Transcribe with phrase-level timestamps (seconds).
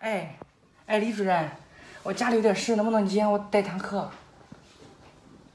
[0.00, 0.34] 哎，
[0.86, 1.50] 哎，李主任，
[2.02, 4.10] 我家里有点事，能不能今天我代堂课？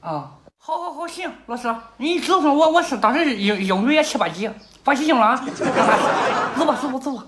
[0.00, 4.48] 啊，好，好，好，行，老师，你走上我我是当时英英语也七八级，
[4.84, 5.36] 放心行了啊。
[6.56, 7.24] 走吧，走吧，走吧。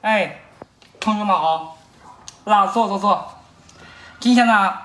[0.00, 0.40] 哎，
[0.98, 1.78] 同学们好，
[2.44, 3.32] 来坐坐坐。
[4.18, 4.76] 今天呢，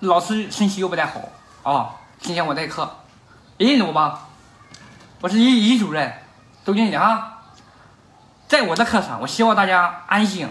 [0.00, 1.22] 老师身体又不太好
[1.62, 2.86] 啊，今天我代课，
[3.56, 4.28] 认得我吧？
[5.22, 6.12] 我是李李主任，
[6.66, 7.35] 都认得啊。
[8.48, 10.48] 在我的课上，我希望大家安静，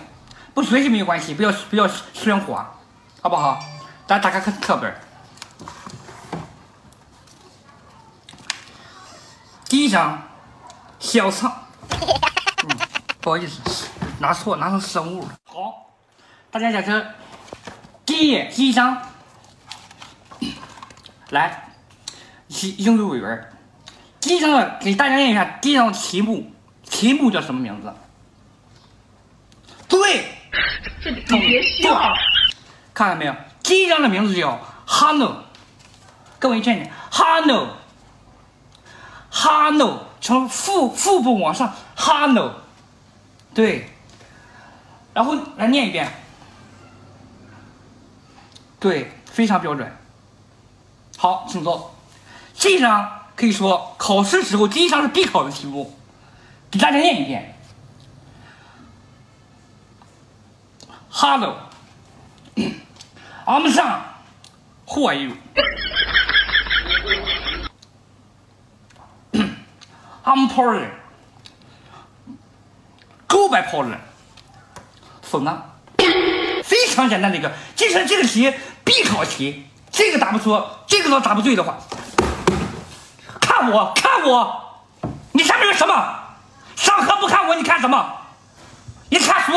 [0.54, 2.74] 不学习没有关系，不要不要喧哗，
[3.22, 3.58] 好不好？
[4.06, 4.94] 大家打开课课本。
[9.70, 10.22] 第一章，
[11.00, 11.52] 小仓。
[11.90, 12.78] 嗯，
[13.22, 13.62] 不好意思，
[14.20, 15.30] 拿错，拿成生物了。
[15.46, 15.88] 好，
[16.52, 17.06] 大家讲这
[18.06, 19.02] 第一页第一章，
[21.30, 21.70] 来，
[22.50, 23.50] 英语委员，
[24.20, 26.52] 第一章，给大家念一下第一章题目。
[26.90, 27.94] 题目叫什么名字？
[29.88, 30.26] 对，
[31.04, 32.14] 你别笑。
[32.94, 33.36] 看到没有？
[33.62, 35.38] 第一章的名字叫 Hano。
[36.40, 36.90] 各位听听
[39.32, 42.52] ，Hano，Hano 从腹腹部往上，Hano。
[43.54, 43.90] 对，
[45.14, 46.12] 然后来念一遍。
[48.80, 49.92] 对，非常标准。
[51.18, 51.96] 好，请坐。
[52.54, 55.98] 这一章可以说考试时候第一章是必考的题目。
[56.76, 57.56] 给大家念一遍。
[61.10, 61.56] Hello,
[63.46, 64.02] I'm Sam.
[64.88, 65.38] Who are you?
[70.26, 70.90] I'm Paul.
[73.28, 73.96] Go by Paul.
[75.22, 75.64] 否呢？
[76.62, 81.78] 非常简单的一个，这是这个题必考题，这个答不出，这个都答不对的话，
[83.40, 84.84] 看我，看我，
[85.32, 86.25] 你下面有什么？
[86.76, 88.18] 上课不看我，你看什么？
[89.10, 89.54] 你看书。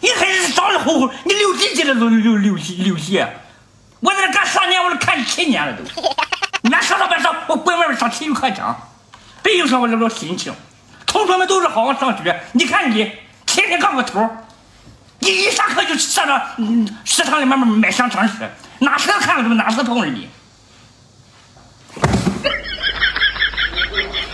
[0.00, 3.22] 你还是上了后，你六几级了都六六级六级。
[4.00, 5.84] 我在这干三年，我都看你七年了都。
[6.62, 8.88] 你上上班上，我滚外面上体育课讲，
[9.42, 10.54] 别影响我这个心情。
[11.06, 13.12] 同学们都是好好上学，你看你
[13.44, 14.26] 天天干个头，
[15.18, 16.40] 你一上课就上到
[17.04, 20.30] 食堂里面买香肠吃，哪时看了什么哪时碰着你。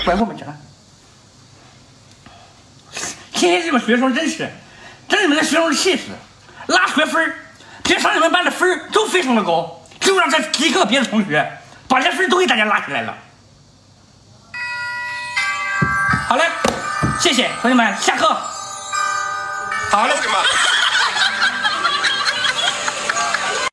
[0.07, 0.55] 怪我们去了。
[3.35, 4.49] 今天这个学生真是，
[5.09, 6.05] 真你们的学生气死，
[6.69, 7.35] 拉学分
[7.83, 11.59] 平常你们班的分都非常的高，就让这几个别的同学
[11.89, 13.19] 把这分都给大家拉起来了。
[16.29, 16.45] 好嘞，
[17.21, 18.29] 谢谢同学们，下课。
[19.91, 20.15] 好嘞。